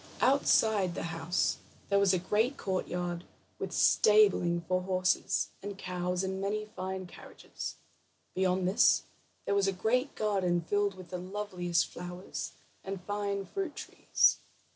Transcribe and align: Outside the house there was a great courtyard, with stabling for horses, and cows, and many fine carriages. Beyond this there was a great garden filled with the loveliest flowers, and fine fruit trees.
Outside 0.19 0.95
the 0.95 1.03
house 1.13 1.57
there 1.89 1.99
was 1.99 2.11
a 2.11 2.17
great 2.17 2.57
courtyard, 2.57 3.23
with 3.59 3.71
stabling 3.71 4.61
for 4.61 4.81
horses, 4.81 5.49
and 5.61 5.77
cows, 5.77 6.23
and 6.23 6.41
many 6.41 6.65
fine 6.65 7.05
carriages. 7.05 7.75
Beyond 8.33 8.67
this 8.67 9.03
there 9.45 9.53
was 9.53 9.67
a 9.67 9.71
great 9.71 10.15
garden 10.15 10.61
filled 10.61 10.95
with 10.95 11.09
the 11.09 11.19
loveliest 11.19 11.85
flowers, 11.85 12.53
and 12.83 13.03
fine 13.03 13.45
fruit 13.45 13.75
trees. 13.75 14.39